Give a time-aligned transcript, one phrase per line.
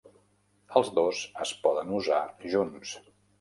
[0.79, 2.23] Els dos es poden usar
[2.55, 2.97] junts.